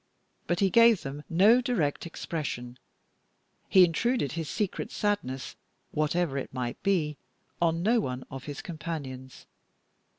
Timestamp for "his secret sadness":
4.31-5.55